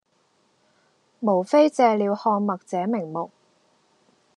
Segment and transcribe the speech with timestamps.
[1.19, 3.29] 無非借了看脈這名目，